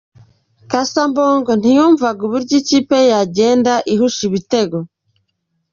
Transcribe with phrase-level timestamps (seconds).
[0.69, 4.77] Casa Mbungo ntyumvaga uburyo ikipe ye yagendaga ihusha ibitego.